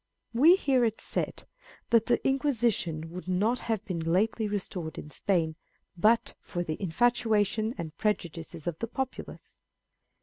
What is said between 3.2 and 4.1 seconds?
not have been